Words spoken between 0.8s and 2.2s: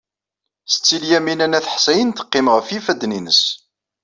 Lyamina n At Ḥsayen